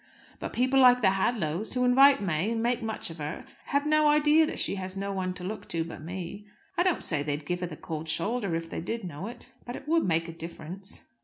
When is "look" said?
5.43-5.67